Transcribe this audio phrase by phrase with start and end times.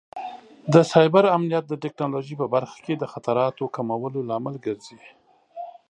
[0.73, 4.99] د سایبر امنیت د ټکنالوژۍ په برخه کې د خطراتو کمولو لامل ګرځي.